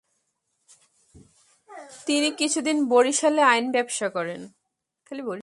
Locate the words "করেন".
4.09-4.41